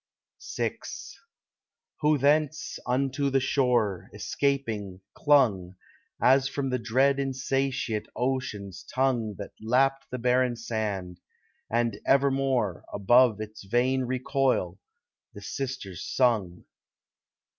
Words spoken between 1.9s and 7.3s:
Who thence, unto the shore, escaping, clung, As from the dread